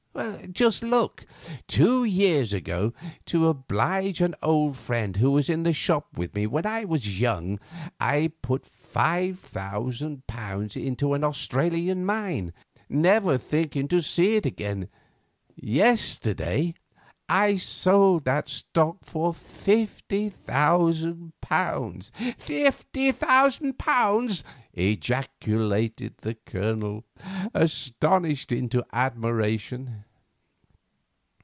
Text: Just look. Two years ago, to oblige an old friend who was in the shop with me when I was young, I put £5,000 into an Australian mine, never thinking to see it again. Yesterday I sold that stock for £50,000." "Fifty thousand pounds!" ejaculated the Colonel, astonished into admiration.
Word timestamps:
Just 0.51 0.83
look. 0.83 1.25
Two 1.67 2.03
years 2.03 2.51
ago, 2.53 2.93
to 3.25 3.47
oblige 3.47 4.19
an 4.21 4.35
old 4.43 4.77
friend 4.77 5.15
who 5.15 5.31
was 5.31 5.49
in 5.49 5.63
the 5.63 5.71
shop 5.73 6.15
with 6.17 6.35
me 6.35 6.45
when 6.45 6.65
I 6.65 6.83
was 6.85 7.19
young, 7.19 7.59
I 7.99 8.31
put 8.41 8.69
£5,000 8.93 10.85
into 10.85 11.13
an 11.13 11.23
Australian 11.23 12.05
mine, 12.05 12.53
never 12.89 13.37
thinking 13.39 13.87
to 13.87 14.01
see 14.01 14.35
it 14.35 14.45
again. 14.45 14.89
Yesterday 15.55 16.75
I 17.27 17.55
sold 17.55 18.25
that 18.25 18.49
stock 18.49 18.97
for 19.05 19.31
£50,000." 19.31 20.31
"Fifty 22.37 23.11
thousand 23.11 23.77
pounds!" 23.79 24.43
ejaculated 24.73 26.13
the 26.19 26.35
Colonel, 26.45 27.05
astonished 27.53 28.51
into 28.51 28.85
admiration. 28.93 30.05